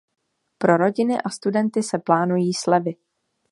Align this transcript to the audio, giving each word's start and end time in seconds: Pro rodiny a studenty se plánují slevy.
Pro 0.57 0.77
rodiny 0.77 1.19
a 1.21 1.29
studenty 1.29 1.83
se 1.83 1.99
plánují 1.99 2.53
slevy. 2.53 2.95